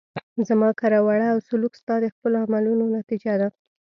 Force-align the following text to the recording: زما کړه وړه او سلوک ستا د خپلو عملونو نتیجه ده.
زما 0.47 0.69
کړه 0.79 0.99
وړه 1.05 1.27
او 1.33 1.39
سلوک 1.47 1.73
ستا 1.81 1.95
د 2.01 2.05
خپلو 2.15 2.35
عملونو 2.45 2.85
نتیجه 2.97 3.33
ده. 3.41 3.47